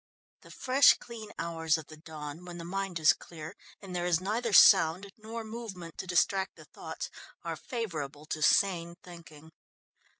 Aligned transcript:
The 0.41 0.49
fresh 0.49 0.95
clean 0.97 1.31
hours 1.37 1.77
of 1.77 1.85
the 1.85 1.95
dawn, 1.95 2.43
when 2.43 2.57
the 2.57 2.65
mind 2.65 2.99
is 2.99 3.13
clear, 3.13 3.55
and 3.83 3.95
there 3.95 4.07
is 4.07 4.19
neither 4.19 4.51
sound 4.51 5.11
nor 5.15 5.43
movement 5.43 5.99
to 5.99 6.07
distract 6.07 6.55
the 6.55 6.65
thoughts, 6.65 7.11
are 7.43 7.55
favourable 7.55 8.25
to 8.25 8.41
sane 8.41 8.95
thinking. 9.03 9.51